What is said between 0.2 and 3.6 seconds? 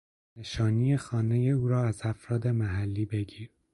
نشانی خانه او را از افراد محلی بگیر